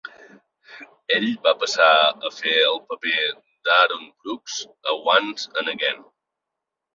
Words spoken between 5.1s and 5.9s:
"Once and